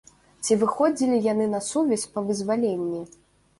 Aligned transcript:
Ці 0.45 0.55
выходзілі 0.63 1.19
яны 1.27 1.45
на 1.53 1.61
сувязь 1.69 2.09
па 2.17 2.27
вызваленні? 2.33 3.07